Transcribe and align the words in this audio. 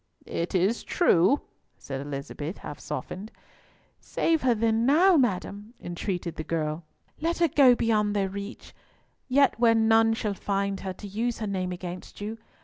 "It 0.25 0.55
is 0.55 0.83
true," 0.83 1.41
said 1.77 2.01
Elizabeth, 2.01 2.57
half 2.57 2.79
softened. 2.79 3.31
"Save 3.99 4.41
her 4.41 4.55
then 4.55 4.83
now, 4.83 5.15
madam," 5.15 5.75
entreated 5.79 6.37
the 6.37 6.43
girl. 6.43 6.83
"Let 7.19 7.37
her 7.37 7.47
go 7.47 7.75
beyond 7.75 8.15
their 8.15 8.27
reach, 8.27 8.73
yet 9.27 9.59
where 9.59 9.75
none 9.75 10.13
shall 10.15 10.33
find 10.33 10.79
her 10.79 10.93
to 10.93 11.07
use 11.07 11.37
her 11.37 11.45
name 11.45 11.71
against 11.71 12.19
you. 12.19 12.39